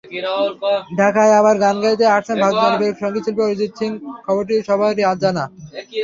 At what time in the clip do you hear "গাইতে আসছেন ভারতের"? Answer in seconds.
1.83-2.63